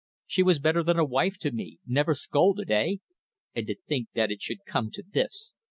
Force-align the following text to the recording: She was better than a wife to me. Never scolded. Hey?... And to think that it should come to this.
She 0.25 0.41
was 0.41 0.57
better 0.57 0.81
than 0.81 0.97
a 0.97 1.05
wife 1.05 1.37
to 1.37 1.51
me. 1.51 1.77
Never 1.85 2.15
scolded. 2.15 2.69
Hey?... 2.69 3.01
And 3.53 3.67
to 3.67 3.75
think 3.75 4.07
that 4.15 4.31
it 4.31 4.41
should 4.41 4.65
come 4.65 4.89
to 4.93 5.03
this. 5.07 5.53